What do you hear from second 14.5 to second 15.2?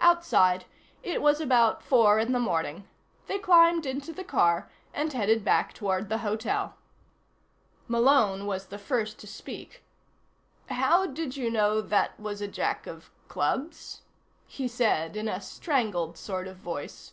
said